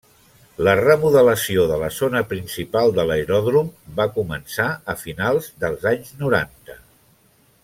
La 0.67 0.71
remodelació 0.79 1.65
de 1.71 1.77
la 1.81 1.89
zona 1.97 2.23
principal 2.31 2.95
de 2.95 3.05
l'aeròdrom 3.11 3.71
va 4.01 4.09
començar 4.19 4.69
a 4.95 4.99
finals 5.05 5.55
dels 5.67 5.87
anys 5.95 6.15
noranta. 6.27 6.83